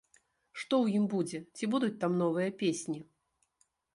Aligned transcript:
Што 0.59 0.75
ў 0.83 0.87
ім 1.01 1.05
будзе, 1.13 1.41
ці 1.59 1.69
будуць 1.75 1.91
там 2.03 2.17
новыя 2.23 2.49
песні? 2.65 2.97